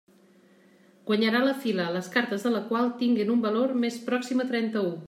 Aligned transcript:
Guanyarà 1.09 1.41
la 1.49 1.53
fila 1.65 1.87
les 1.99 2.09
cartes 2.17 2.47
de 2.49 2.55
la 2.57 2.63
qual 2.71 2.91
tinguen 3.03 3.35
un 3.37 3.47
valor 3.49 3.79
més 3.87 4.03
pròxim 4.11 4.45
a 4.47 4.51
trenta-u. 4.55 4.95